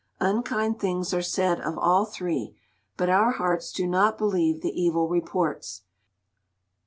[0.19, 2.55] Unkind things are said of all three,
[2.97, 5.83] but our hearts do not believe the evil reports.